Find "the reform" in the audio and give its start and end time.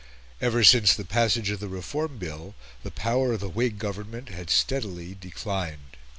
1.59-2.17